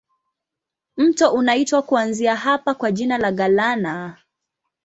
[0.97, 4.17] Mto unaitwa kuanzia hapa kwa jina la Galana.